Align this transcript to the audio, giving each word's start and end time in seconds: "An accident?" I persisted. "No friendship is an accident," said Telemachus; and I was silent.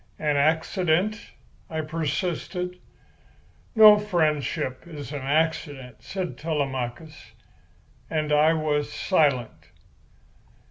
"An 0.17 0.35
accident?" 0.35 1.29
I 1.69 1.81
persisted. 1.81 2.79
"No 3.75 3.99
friendship 3.99 4.87
is 4.87 5.13
an 5.13 5.21
accident," 5.21 5.97
said 6.01 6.39
Telemachus; 6.39 7.33
and 8.09 8.33
I 8.33 8.55
was 8.55 8.91
silent. 8.91 9.67